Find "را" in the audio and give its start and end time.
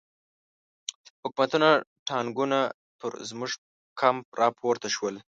4.39-4.47